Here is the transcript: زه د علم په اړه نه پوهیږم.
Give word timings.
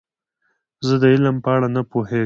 زه 0.87 0.95
د 1.01 1.03
علم 1.13 1.35
په 1.43 1.49
اړه 1.55 1.67
نه 1.75 1.81
پوهیږم. 1.91 2.19